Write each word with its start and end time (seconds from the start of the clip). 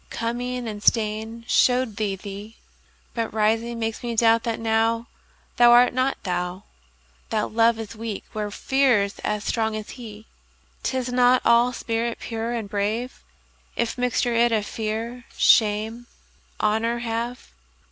Coming 0.09 0.67
and 0.67 0.81
staying 0.81 1.45
show'd 1.47 1.97
thee 1.97 2.15
thee; 2.15 2.55
But 3.13 3.31
rising 3.31 3.77
makes 3.77 4.01
me 4.01 4.15
doubt 4.15 4.41
that 4.45 4.59
nowThou 4.59 5.05
art 5.59 5.93
not 5.93 6.17
thou. 6.23 6.63
That 7.29 7.51
Love 7.51 7.77
is 7.77 7.95
weak 7.95 8.23
where 8.33 8.49
Fear's 8.49 9.19
as 9.19 9.43
strong 9.43 9.75
as 9.75 9.91
he;'Tis 9.91 11.11
not 11.13 11.43
all 11.45 11.71
spirit 11.71 12.17
pure 12.19 12.51
and 12.51 12.67
brave, 12.67 13.21
If 13.75 13.95
mixture 13.95 14.33
it 14.33 14.51
of 14.51 14.65
Fear, 14.65 15.25
Shame, 15.37 16.07
Honour 16.59 16.97
have. 16.97 17.51